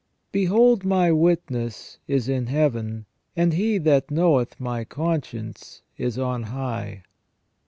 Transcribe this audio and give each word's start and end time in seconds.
Behold 0.31 0.83
my 0.83 1.11
witness 1.11 1.99
is 2.07 2.27
in 2.27 2.47
Heaven, 2.47 3.05
and 3.35 3.53
He 3.53 3.77
that 3.77 4.09
knoweth 4.09 4.59
my 4.59 4.83
conscience 4.83 5.83
is 5.95 6.17
on 6.17 6.41
high." 6.49 7.03